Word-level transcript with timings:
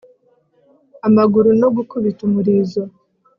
amaguru 1.07 1.49
no 1.61 1.67
gukubita 1.75 2.19
umurizo 2.27 2.81